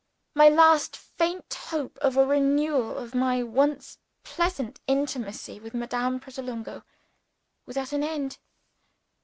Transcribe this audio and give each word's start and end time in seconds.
My 0.33 0.49
last 0.49 0.97
faint 0.97 1.53
hope 1.53 1.99
of 1.99 2.17
a 2.17 2.25
renewal 2.25 2.97
of 2.97 3.13
my 3.13 3.43
once 3.43 3.99
pleasant 4.23 4.79
intimacy 4.87 5.59
with 5.59 5.75
Madame 5.75 6.19
Pratolungo 6.19 6.81
was 7.67 7.77
at 7.77 7.93
an 7.93 8.01
end. 8.01 8.39